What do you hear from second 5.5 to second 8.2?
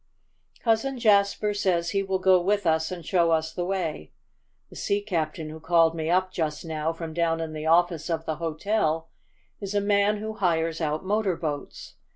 who called me up just now from down in the office